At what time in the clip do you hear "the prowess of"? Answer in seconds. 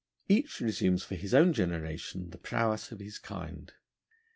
2.31-2.97